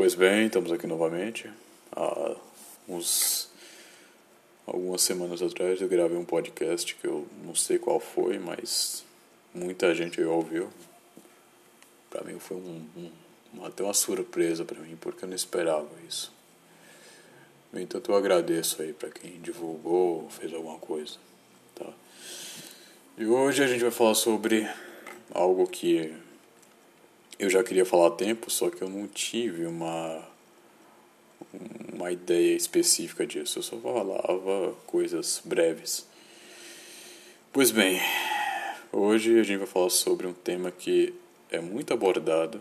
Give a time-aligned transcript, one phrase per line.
[0.00, 1.46] Pois bem, estamos aqui novamente.
[1.94, 2.34] Há
[2.88, 3.50] uns
[4.66, 9.04] algumas semanas atrás eu gravei um podcast que eu não sei qual foi, mas
[9.52, 10.70] muita gente ouviu.
[12.08, 16.32] Para mim foi um, um, até uma surpresa para mim, porque eu não esperava isso.
[17.70, 21.18] No entanto, eu agradeço aí para quem divulgou, fez alguma coisa,
[21.74, 21.92] tá?
[23.18, 24.66] E hoje a gente vai falar sobre
[25.30, 26.10] algo que
[27.40, 30.22] eu já queria falar há tempo, só que eu não tive uma
[31.90, 33.58] uma ideia específica disso.
[33.58, 36.06] Eu só falava coisas breves.
[37.50, 37.98] Pois bem,
[38.92, 41.14] hoje a gente vai falar sobre um tema que
[41.50, 42.60] é muito abordado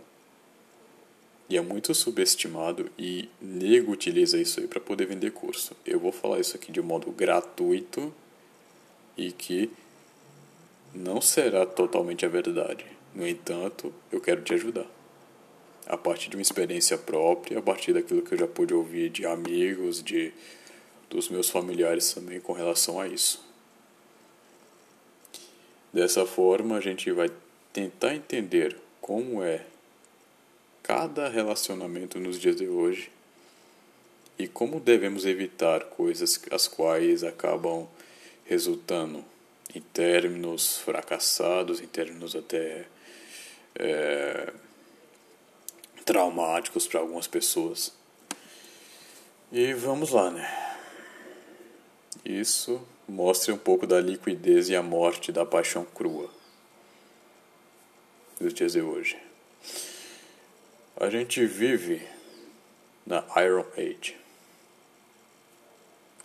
[1.49, 5.75] e é muito subestimado e nego utiliza isso aí para poder vender curso.
[5.85, 8.13] Eu vou falar isso aqui de modo gratuito
[9.17, 9.69] e que
[10.95, 12.98] não será totalmente a verdade.
[13.13, 14.85] No entanto, eu quero te ajudar.
[15.87, 19.25] A partir de uma experiência própria, a partir daquilo que eu já pude ouvir de
[19.25, 20.31] amigos, de
[21.09, 23.43] dos meus familiares também com relação a isso.
[25.91, 27.31] Dessa forma, a gente vai
[27.73, 29.65] tentar entender como é
[30.83, 33.11] cada relacionamento nos dias de hoje
[34.37, 37.87] e como devemos evitar coisas as quais acabam
[38.45, 39.25] resultando
[39.73, 42.85] em términos fracassados, em términos até
[43.75, 44.53] é,
[46.05, 47.93] traumáticos para algumas pessoas.
[49.51, 50.47] E vamos lá, né?
[52.23, 56.29] Isso mostra um pouco da liquidez e a morte da paixão crua
[58.39, 59.17] dos dias de hoje.
[60.95, 62.01] A gente vive
[63.05, 64.17] na Iron Age.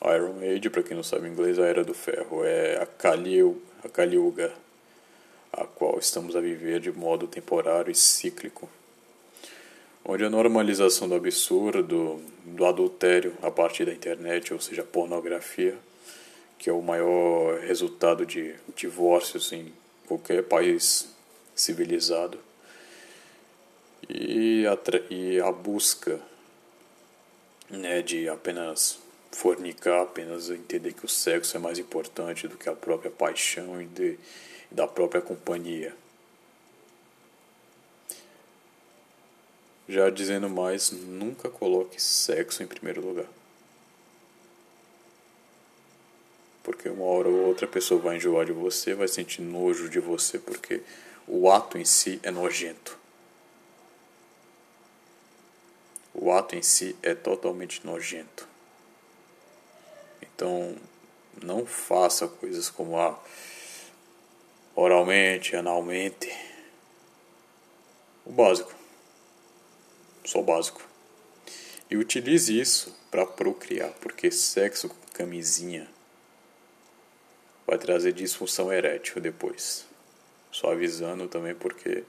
[0.02, 3.40] Iron Age, para quem não sabe inglês, a Era do Ferro, é a Kali,
[3.82, 3.88] a
[5.56, 8.68] a qual estamos a viver de modo temporário e cíclico,
[10.04, 15.76] onde a normalização do absurdo, do adultério a partir da internet, ou seja, pornografia,
[16.58, 19.72] que é o maior resultado de divórcios em
[20.06, 21.08] qualquer país
[21.54, 22.38] civilizado,
[24.08, 24.76] e a,
[25.10, 26.20] e a busca
[27.70, 28.98] né, de apenas
[29.32, 33.86] fornicar, apenas entender que o sexo é mais importante do que a própria paixão e
[33.86, 34.18] de
[34.74, 35.94] da própria companhia.
[39.88, 43.26] Já dizendo mais, nunca coloque sexo em primeiro lugar.
[46.62, 50.00] Porque uma hora ou outra a pessoa vai enjoar de você, vai sentir nojo de
[50.00, 50.82] você, porque
[51.28, 52.98] o ato em si é nojento.
[56.12, 58.48] O ato em si é totalmente nojento.
[60.22, 60.74] Então,
[61.42, 63.08] não faça coisas como a.
[63.08, 63.18] Ah,
[64.74, 66.32] oralmente, analmente.
[68.24, 68.74] O básico.
[70.24, 70.82] Só o básico.
[71.90, 75.88] E utilize isso para procriar, porque sexo com camisinha
[77.66, 79.86] vai trazer disfunção erétil depois.
[80.50, 82.04] Só avisando também porque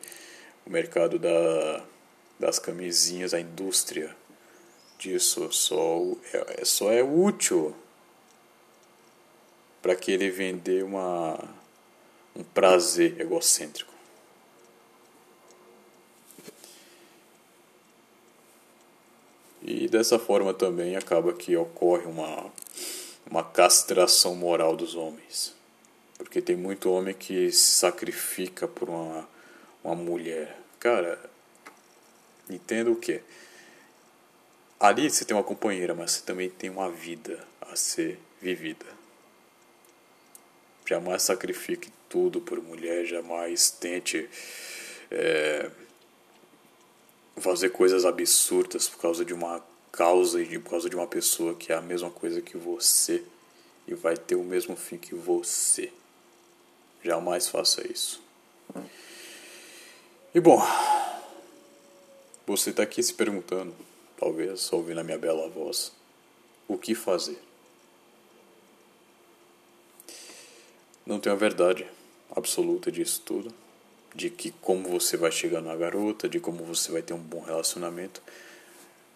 [0.65, 1.85] o mercado da,
[2.39, 4.15] das camisinhas, a indústria
[4.97, 6.01] disso só
[6.33, 7.75] é, só é útil
[9.81, 11.37] para que ele vender uma
[12.35, 13.93] um prazer egocêntrico.
[19.61, 22.51] E dessa forma também acaba que ocorre uma,
[23.29, 25.55] uma castração moral dos homens.
[26.17, 29.27] Porque tem muito homem que se sacrifica por uma,
[29.83, 30.55] uma mulher.
[30.79, 31.19] Cara,
[32.47, 33.21] entenda o que?
[34.79, 38.85] Ali você tem uma companheira, mas você também tem uma vida a ser vivida.
[40.85, 44.29] Jamais sacrifique tudo por mulher, jamais tente
[45.11, 45.69] é,
[47.35, 49.61] fazer coisas absurdas por causa de uma
[49.91, 53.21] causa e por causa de uma pessoa que é a mesma coisa que você
[53.85, 55.91] e vai ter o mesmo fim que você.
[57.03, 58.23] Jamais faça isso.
[60.33, 60.61] E bom,
[62.47, 63.75] você está aqui se perguntando,
[64.17, 65.91] talvez ouvindo a minha bela voz,
[66.65, 67.41] o que fazer?
[71.05, 71.85] Não tenho a verdade
[72.31, 73.53] absoluta disso tudo,
[74.13, 77.41] de que como você vai chegar na garota, de como você vai ter um bom
[77.41, 78.21] relacionamento,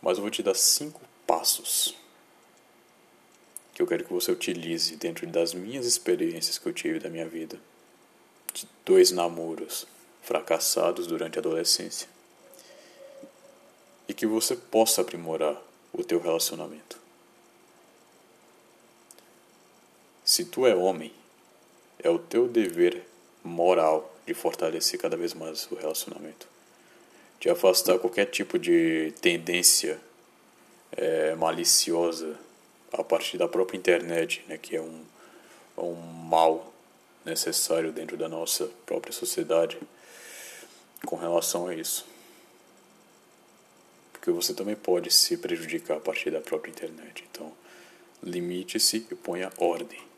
[0.02, 1.96] mas eu vou te dar cinco passos
[3.74, 7.26] que eu quero que você utilize dentro das minhas experiências que eu tive da minha
[7.26, 7.58] vida,
[8.54, 9.88] de dois namoros
[10.22, 12.10] fracassados durante a adolescência,
[14.06, 15.56] e que você possa aprimorar
[15.94, 17.00] o teu relacionamento.
[20.26, 21.14] Se tu é homem,
[22.02, 23.04] é o teu dever
[23.44, 26.48] moral de fortalecer cada vez mais o relacionamento.
[27.40, 29.98] de afastar qualquer tipo de tendência
[30.92, 32.38] é, maliciosa
[32.92, 35.06] a partir da própria internet, né, que é um,
[35.78, 36.74] é um mal
[37.24, 39.80] necessário dentro da nossa própria sociedade
[41.06, 42.06] com relação a isso.
[44.12, 47.24] Porque você também pode se prejudicar a partir da própria internet.
[47.32, 47.54] Então,
[48.22, 50.09] limite-se e ponha ordem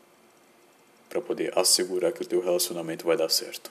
[1.12, 3.70] para poder assegurar que o teu relacionamento vai dar certo.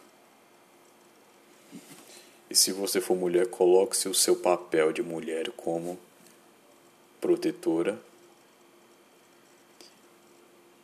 [2.48, 5.98] E se você for mulher, coloque-se o seu papel de mulher como
[7.20, 8.00] protetora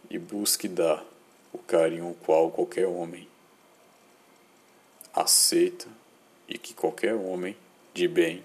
[0.09, 1.06] e busque dar
[1.54, 3.27] o carinho qual qualquer homem
[5.13, 5.88] aceita
[6.48, 7.56] e que qualquer homem
[7.94, 8.44] de bem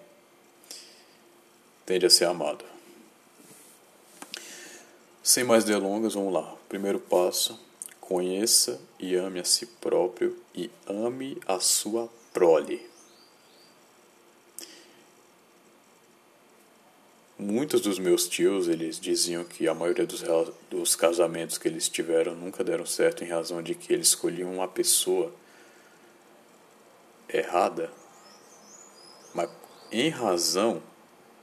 [1.86, 2.62] tende a ser amado.
[5.22, 6.54] Sem mais delongas, vamos lá.
[6.68, 7.71] Primeiro passo:
[8.12, 12.86] conheça e ame a si próprio e ame a sua prole.
[17.38, 20.22] Muitos dos meus tios, eles diziam que a maioria dos,
[20.70, 24.68] dos casamentos que eles tiveram nunca deram certo em razão de que eles escolhiam uma
[24.68, 25.32] pessoa
[27.26, 27.90] errada,
[29.32, 29.48] mas
[29.90, 30.82] em razão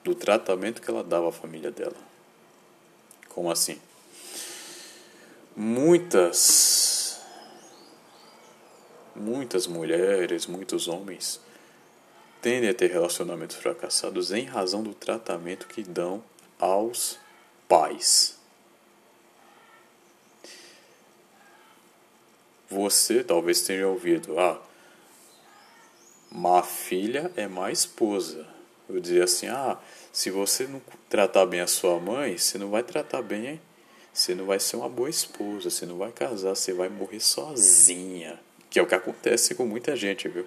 [0.04, 1.98] do tratamento que ela dava à família dela.
[3.28, 3.82] Como assim?
[5.62, 7.20] Muitas
[9.14, 11.42] muitas mulheres, muitos homens
[12.42, 16.24] tendem a ter relacionamentos fracassados em razão do tratamento que dão
[16.58, 17.20] aos
[17.68, 18.40] pais.
[22.70, 24.62] Você talvez tenha ouvido, ah,
[26.32, 28.48] má filha é má esposa.
[28.88, 29.78] Eu dizia assim, ah,
[30.14, 33.60] se você não tratar bem a sua mãe, você não vai tratar bem,
[34.14, 38.40] você não vai ser uma boa esposa, você não vai casar, você vai morrer sozinha.
[38.70, 40.46] Que é o que acontece com muita gente, viu?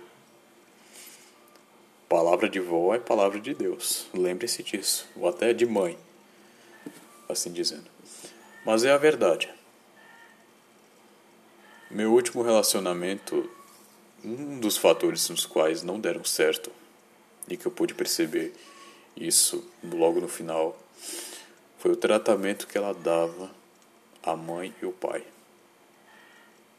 [2.08, 4.06] Palavra de vó é palavra de Deus.
[4.12, 5.08] Lembre-se disso.
[5.16, 5.98] Ou até de mãe.
[7.28, 7.90] Assim dizendo.
[8.66, 9.50] Mas é a verdade.
[11.90, 13.50] Meu último relacionamento,
[14.24, 16.70] um dos fatores nos quais não deram certo
[17.48, 18.54] e que eu pude perceber
[19.16, 20.78] isso logo no final,
[21.82, 23.50] foi o tratamento que ela dava
[24.22, 25.26] à mãe e ao pai.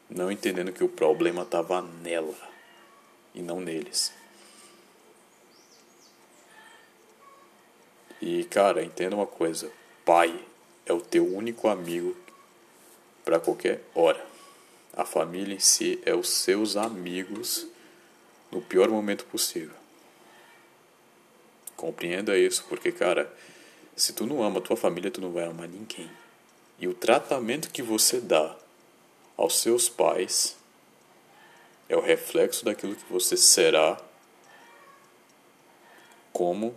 [0.08, 2.34] Não entendendo que o problema estava nela
[3.34, 4.14] e não neles.
[8.18, 9.70] E cara, entenda uma coisa:
[10.06, 10.42] pai
[10.86, 12.16] é o teu único amigo
[13.26, 14.24] para qualquer hora.
[14.96, 17.66] A família em si é os seus amigos
[18.50, 19.76] no pior momento possível.
[21.76, 23.30] Compreenda isso, porque cara,
[23.96, 26.10] se tu não ama a tua família, tu não vai amar ninguém.
[26.78, 28.56] E o tratamento que você dá
[29.36, 30.56] aos seus pais
[31.88, 34.00] é o reflexo daquilo que você será
[36.32, 36.74] como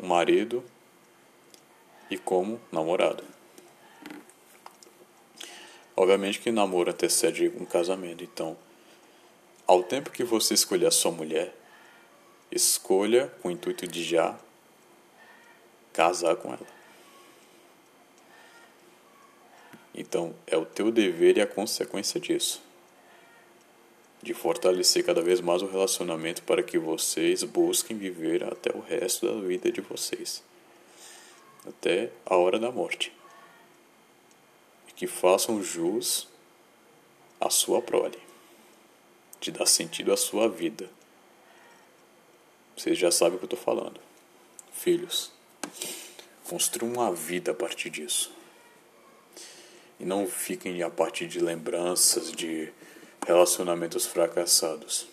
[0.00, 0.62] um marido
[2.10, 3.24] e como namorado.
[5.96, 8.56] Obviamente que namoro antecede um casamento, então,
[9.66, 11.54] ao tempo que você escolher a sua mulher,
[12.50, 14.38] escolha com o intuito de já
[15.92, 16.66] casar com ela.
[19.94, 22.62] Então, é o teu dever e a consequência disso
[24.22, 29.26] de fortalecer cada vez mais o relacionamento para que vocês busquem viver até o resto
[29.26, 30.42] da vida de vocês,
[31.66, 33.12] até a hora da morte.
[34.88, 36.28] E que façam jus
[37.40, 38.18] à sua prole,
[39.40, 40.88] de dar sentido à sua vida.
[42.76, 44.00] Vocês já sabem o que eu estou falando.
[44.72, 45.32] Filhos,
[46.48, 48.32] construam uma vida a partir disso.
[49.98, 52.72] E não fiquem a partir de lembranças, de
[53.24, 55.06] Relacionamentos fracassados.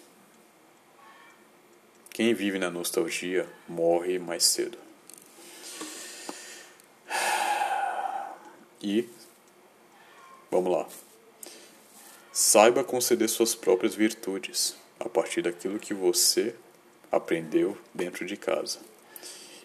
[2.10, 4.80] Quem vive na nostalgia morre mais cedo.
[8.82, 9.08] E
[10.50, 10.88] vamos lá.
[12.34, 16.56] Saiba conceder suas próprias virtudes a partir daquilo que você
[17.12, 18.89] aprendeu dentro de casa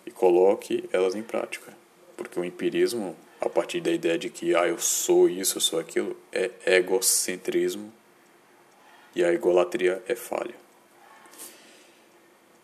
[0.07, 1.73] e coloque elas em prática,
[2.17, 5.79] porque o empirismo, a partir da ideia de que ah, eu sou isso, eu sou
[5.79, 7.93] aquilo, é egocentrismo
[9.15, 10.55] e a egolatria é falha.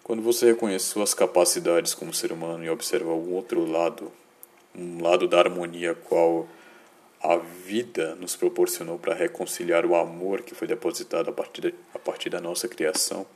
[0.02, 4.11] Quando você reconhece suas capacidades como ser humano e observa algum outro lado,
[4.75, 6.49] um lado da harmonia qual
[7.23, 11.99] a vida nos proporcionou para reconciliar o amor que foi depositado a partir, de, a
[11.99, 13.26] partir da nossa criação,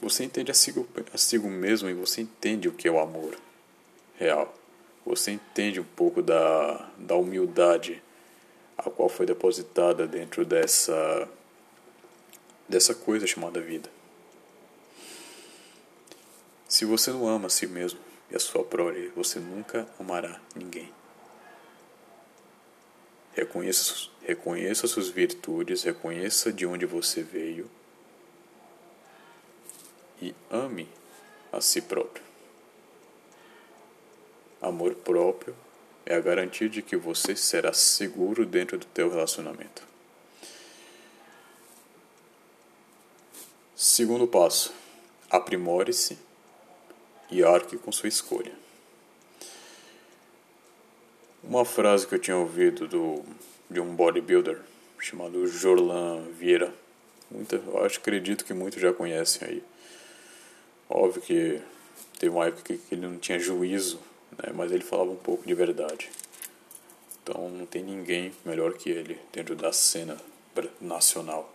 [0.00, 0.74] você entende a si,
[1.12, 3.36] a si mesmo e você entende o que é o amor
[4.18, 4.54] real.
[5.04, 8.02] Você entende um pouco da, da humildade
[8.76, 11.28] a qual foi depositada dentro dessa
[12.68, 13.88] dessa coisa chamada vida.
[16.68, 20.92] Se você não ama a si mesmo e a sua prole, você nunca amará ninguém.
[23.34, 27.70] Reconheça, reconheça suas virtudes, reconheça de onde você veio
[30.20, 30.88] e ame
[31.52, 32.24] a si próprio.
[34.60, 35.54] Amor próprio
[36.04, 39.82] é a garantia de que você será seguro dentro do teu relacionamento.
[43.74, 44.72] Segundo passo,
[45.30, 46.18] aprimore-se
[47.30, 48.52] e arque com sua escolha.
[51.42, 53.22] Uma frase que eu tinha ouvido do,
[53.70, 54.60] de um bodybuilder
[54.98, 56.74] chamado Jorlan Vieira,
[57.30, 59.64] muita, eu acho, acredito que muitos já conhecem aí.
[60.88, 61.62] Óbvio que
[62.18, 64.00] teve uma época que ele não tinha juízo,
[64.32, 66.10] né, mas ele falava um pouco de verdade.
[67.22, 70.16] Então não tem ninguém melhor que ele dentro da cena
[70.80, 71.52] nacional.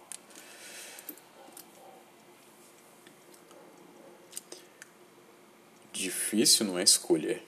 [5.93, 7.45] Difícil não é escolher,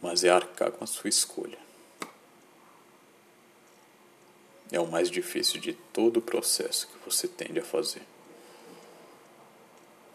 [0.00, 1.58] mas é arcar com a sua escolha.
[4.70, 8.02] É o mais difícil de todo o processo que você tende a fazer.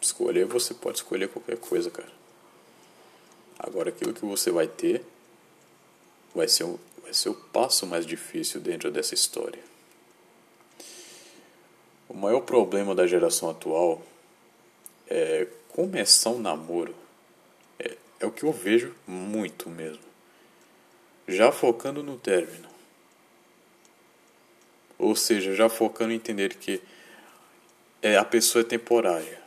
[0.06, 2.12] Escolher, você pode escolher qualquer coisa, cara.
[3.58, 5.04] Agora, aquilo que você vai ter
[6.34, 9.60] vai ser, o, vai ser o passo mais difícil dentro dessa história.
[12.08, 14.00] O maior problema da geração atual
[15.08, 16.94] é começar um namoro
[17.80, 20.04] é, é o que eu vejo muito mesmo.
[21.28, 22.70] Já focando no término.
[25.00, 26.80] Ou seja, já focando em entender que
[28.04, 29.45] é, a pessoa é temporária.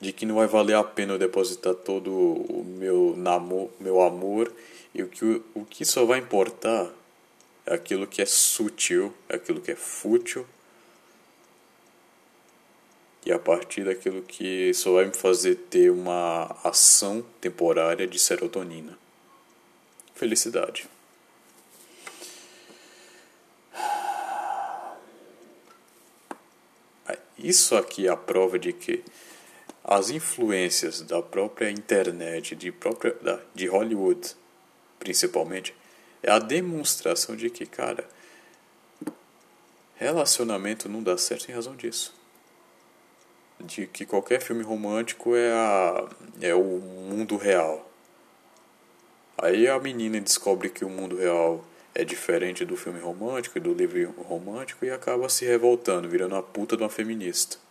[0.00, 4.52] De que não vai valer a pena eu depositar todo o meu, namor, meu amor
[4.94, 6.90] e o que, o que só vai importar
[7.66, 10.46] é aquilo que é sutil, é aquilo que é fútil
[13.24, 18.98] e a partir daquilo que só vai me fazer ter uma ação temporária de serotonina.
[20.14, 20.86] Felicidade.
[27.44, 29.04] Isso aqui é a prova de que
[29.84, 33.14] as influências da própria internet, de, própria,
[33.54, 34.34] de Hollywood,
[34.98, 35.74] principalmente,
[36.22, 38.08] é a demonstração de que, cara,
[39.96, 42.14] relacionamento não dá certo em razão disso
[43.60, 46.08] de que qualquer filme romântico é, a,
[46.40, 47.90] é o mundo real.
[49.38, 51.64] Aí a menina descobre que o mundo real
[51.94, 56.42] é diferente do filme romântico e do livro romântico e acaba se revoltando, virando a
[56.42, 57.63] puta de uma feminista.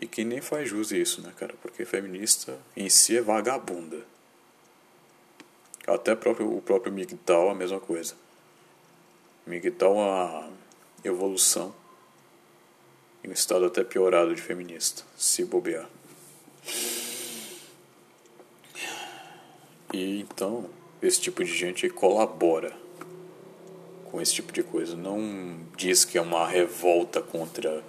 [0.00, 1.54] E que nem faz jus isso, né, cara?
[1.62, 4.04] Porque feminista em si é vagabunda.
[5.86, 8.14] Até próprio, o próprio MGTOW a mesma coisa.
[9.46, 10.50] MGTOW uma
[11.04, 11.74] evolução
[13.24, 15.88] em um estado até piorado de feminista, se bobear.
[19.92, 20.68] E então,
[21.00, 22.72] esse tipo de gente colabora
[24.10, 24.96] com esse tipo de coisa.
[24.96, 27.82] Não diz que é uma revolta contra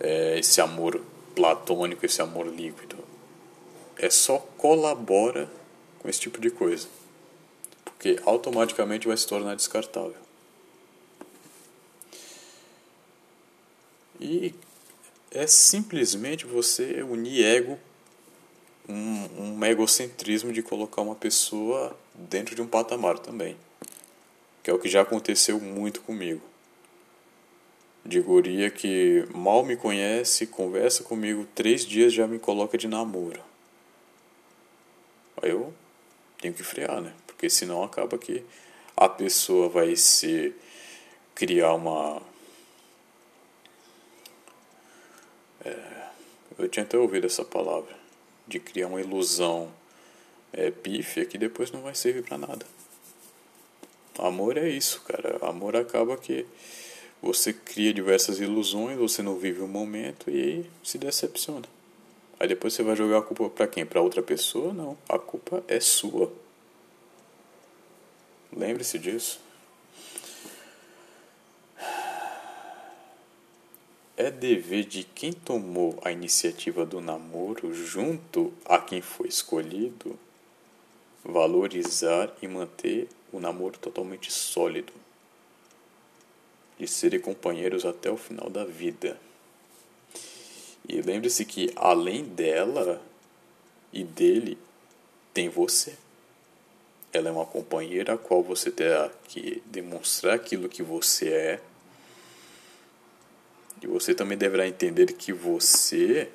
[0.00, 1.00] é, esse amor
[1.34, 2.96] platônico, esse amor líquido.
[3.96, 5.50] É só colabora
[5.98, 6.88] com esse tipo de coisa.
[7.84, 10.16] Porque automaticamente vai se tornar descartável.
[14.20, 14.54] E
[15.30, 17.78] é simplesmente você unir ego,
[18.88, 23.56] um, um egocentrismo de colocar uma pessoa dentro de um patamar também.
[24.62, 26.42] Que é o que já aconteceu muito comigo.
[28.04, 33.40] De guria que mal me conhece, conversa comigo, três dias já me coloca de namoro.
[35.42, 35.72] Aí eu
[36.40, 37.14] tenho que frear, né?
[37.26, 38.44] Porque senão acaba que
[38.96, 40.54] a pessoa vai se
[41.34, 42.22] criar uma
[45.64, 45.76] É,
[46.58, 47.96] eu tinha até ouvido essa palavra,
[48.46, 49.72] de criar uma ilusão
[50.52, 52.66] é, pífia que depois não vai servir para nada.
[54.18, 55.38] Amor é isso, cara.
[55.42, 56.46] Amor acaba que
[57.24, 61.66] você cria diversas ilusões, você não vive o momento e se decepciona.
[62.38, 63.86] Aí depois você vai jogar a culpa para quem?
[63.86, 64.72] Para outra pessoa?
[64.72, 66.32] Não, a culpa é sua.
[68.54, 69.40] Lembre-se disso.
[74.16, 80.16] é dever de quem tomou a iniciativa do namoro junto a quem foi escolhido
[81.24, 84.92] valorizar e manter o namoro totalmente sólido,
[86.78, 89.18] de serem companheiros até o final da vida.
[90.88, 93.00] E lembre-se que além dela
[93.92, 94.58] e dele,
[95.32, 95.94] tem você.
[97.12, 101.60] Ela é uma companheira a qual você terá que demonstrar aquilo que você é
[103.82, 106.28] E você também deverá entender que você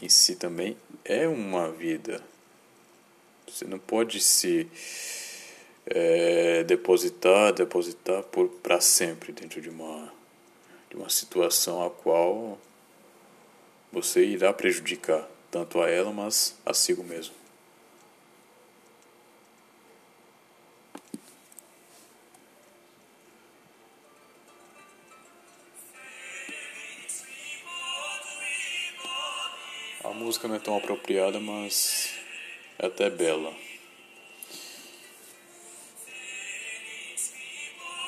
[0.00, 2.22] em si também é uma vida.
[3.48, 4.68] Você não pode se
[5.86, 8.24] é, depositar, depositar
[8.62, 10.12] para sempre dentro de uma,
[10.90, 12.58] de uma situação a qual
[13.92, 17.34] você irá prejudicar tanto a ela, mas a si mesmo.
[30.04, 32.14] A música não é tão apropriada, mas
[32.78, 33.65] é até bela.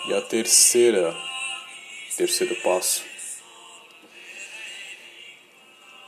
[0.08, 1.14] E a terceira,
[2.16, 3.04] terceiro passo,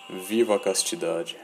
[0.08, 1.36] viva a castidade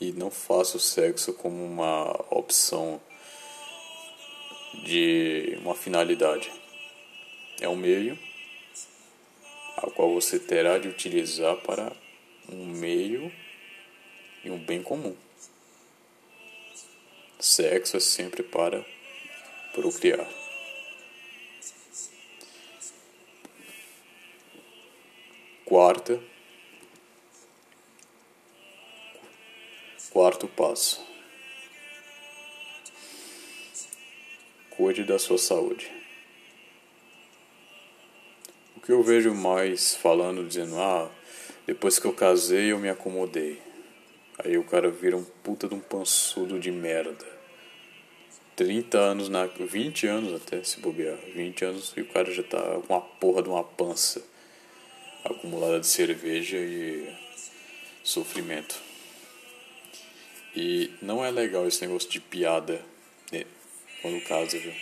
[0.00, 3.02] e não faça o sexo como uma opção
[4.84, 6.52] de uma finalidade.
[7.60, 8.16] É um meio
[9.78, 11.90] a qual você terá de utilizar para
[12.48, 13.32] um meio
[14.44, 15.16] e um bem comum.
[17.40, 18.86] Sexo é sempre para
[19.74, 20.45] procriar.
[25.66, 26.20] Quarta.
[30.10, 31.04] Quarto passo.
[34.70, 35.90] Cuide da sua saúde.
[38.76, 41.10] O que eu vejo mais falando, dizendo, ah,
[41.66, 43.60] depois que eu casei eu me acomodei.
[44.38, 47.26] Aí o cara vira um puta de um pançudo de merda.
[48.54, 52.80] 30 anos, na, 20 anos até se bobear, 20 anos e o cara já tá
[52.86, 54.35] com a porra de uma pança
[55.32, 57.12] acumulada de cerveja e
[58.02, 58.80] sofrimento.
[60.54, 62.82] E não é legal esse negócio de piada
[63.30, 63.44] né,
[64.00, 64.72] quando casa, viu?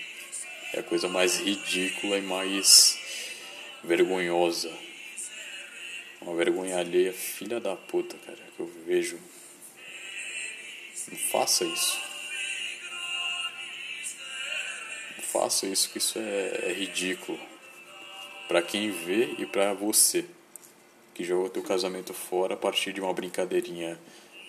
[0.73, 2.99] É a coisa mais ridícula e mais
[3.83, 4.73] vergonhosa.
[6.21, 9.19] Uma vergonha alheia, filha da puta, cara, que eu vejo.
[11.09, 12.01] Não faça isso.
[15.17, 17.54] Não faça isso, que isso é, é ridículo
[18.49, 20.25] para quem vê e para você
[21.15, 23.99] que jogou teu casamento fora a partir de uma brincadeirinha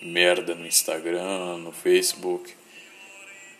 [0.02, 2.52] merda no Instagram, no Facebook.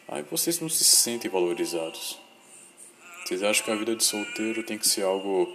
[0.09, 2.18] Aí vocês não se sentem valorizados.
[3.25, 5.53] Vocês acham que a vida de solteiro tem que ser algo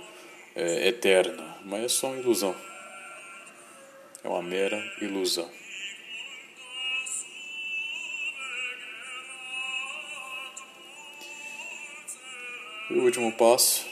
[0.56, 2.56] é, eterna, mas é só uma ilusão.
[4.24, 5.50] É uma mera ilusão.
[12.90, 13.91] E o último passo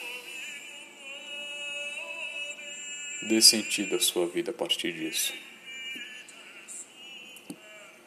[3.29, 5.35] Dê sentido à sua vida a partir disso.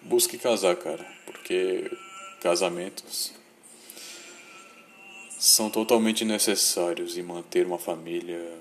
[0.00, 1.88] Busque casar, cara, porque
[2.40, 3.32] casamentos
[5.38, 8.58] são totalmente necessários e manter uma família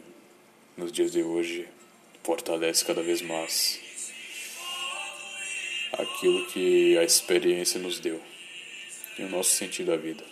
[0.78, 1.68] nos dias de hoje
[2.24, 3.82] fortalece cada vez mais
[5.94, 8.22] aquilo que a experiência nos deu
[9.18, 10.24] e o nosso sentido da vida.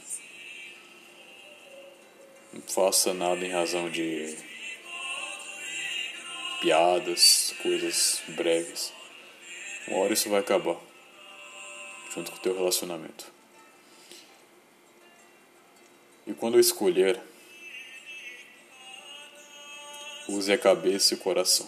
[2.53, 4.37] Não faça nada em razão de
[6.59, 8.93] piadas, coisas breves.
[9.87, 10.77] Uma hora isso vai acabar,
[12.13, 13.31] junto com o teu relacionamento.
[16.27, 17.19] E quando escolher,
[20.27, 21.67] use a cabeça e o coração.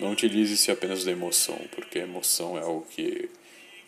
[0.00, 3.30] Não utilize-se apenas da emoção, porque a emoção é algo que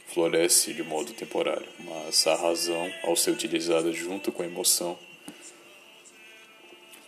[0.08, 4.98] floresce de modo temporário, mas a razão, ao ser utilizada junto com a emoção,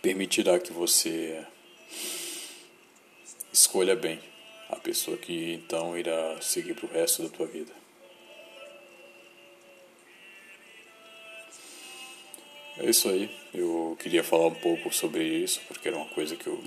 [0.05, 1.43] permitirá que você
[3.51, 4.19] escolha bem
[4.69, 7.71] a pessoa que então irá seguir para o resto da tua vida.
[12.77, 13.35] É isso aí.
[13.51, 16.63] Eu queria falar um pouco sobre isso porque era uma coisa que eu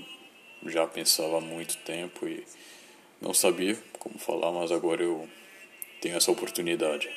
[0.66, 2.44] já pensava há muito tempo e
[3.20, 5.28] não sabia como falar, mas agora eu
[6.00, 7.08] tenho essa oportunidade.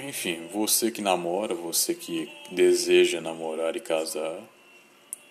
[0.00, 4.40] Enfim, você que namora, você que deseja namorar e casar,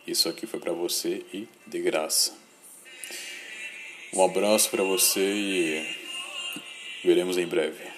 [0.05, 2.33] isso aqui foi para você e de graça.
[4.13, 5.97] Um abraço para você e
[7.03, 7.90] veremos em breve.